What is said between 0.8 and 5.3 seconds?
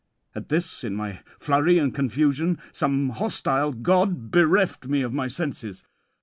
in my flurry and confusion, some hostile god bereft me of my